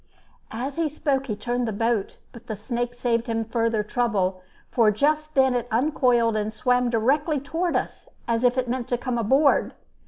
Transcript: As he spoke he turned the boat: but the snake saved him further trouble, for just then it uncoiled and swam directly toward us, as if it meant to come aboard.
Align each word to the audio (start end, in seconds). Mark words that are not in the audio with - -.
As 0.49 0.77
he 0.77 0.89
spoke 0.89 1.27
he 1.27 1.35
turned 1.35 1.67
the 1.67 1.71
boat: 1.71 2.15
but 2.31 2.47
the 2.47 2.55
snake 2.55 2.95
saved 2.95 3.27
him 3.27 3.45
further 3.45 3.83
trouble, 3.83 4.41
for 4.71 4.89
just 4.89 5.35
then 5.35 5.53
it 5.53 5.67
uncoiled 5.69 6.35
and 6.35 6.51
swam 6.51 6.89
directly 6.89 7.39
toward 7.39 7.75
us, 7.75 8.09
as 8.27 8.43
if 8.43 8.57
it 8.57 8.67
meant 8.67 8.87
to 8.87 8.97
come 8.97 9.19
aboard. 9.19 9.75